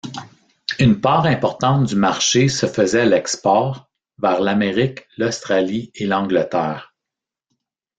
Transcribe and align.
Une 0.79 0.99
part 0.99 1.25
importante 1.27 1.83
du 1.83 1.95
marché 1.95 2.47
se 2.49 2.65
faisait 2.65 3.01
à 3.01 3.05
l'export, 3.05 3.87
vers 4.17 4.41
l'Amérique, 4.41 5.01
l'Australie 5.15 5.91
et 5.93 6.07
l'Angleterre. 6.07 6.95